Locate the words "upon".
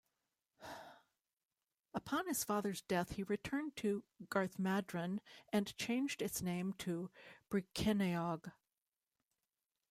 1.93-2.25